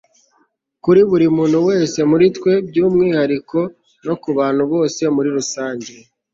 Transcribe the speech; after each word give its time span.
kuri 0.83 1.01
buri 1.09 1.25
muntu 1.37 1.57
wese 1.67 1.99
muri 2.11 2.25
twe 2.37 2.51
by'umwihariko, 2.67 3.59
no 4.05 4.13
ku 4.21 4.29
bantu 4.37 4.63
bose 4.73 5.01
muri 5.15 5.29
rusange 5.37 5.91